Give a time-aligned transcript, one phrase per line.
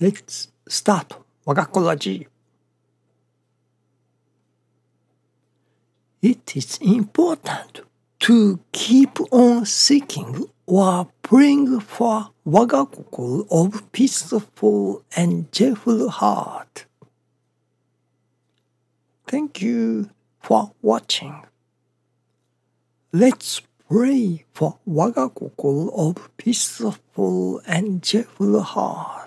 [0.00, 2.26] Let's start 我が子ラジ
[6.20, 7.84] It is important
[8.20, 16.86] to keep on seeking or praying for 我が心 of peaceful and cheerful heart.
[19.26, 21.42] Thank you for watching.
[23.12, 29.23] Let's pray for 我が心 of peaceful and cheerful heart.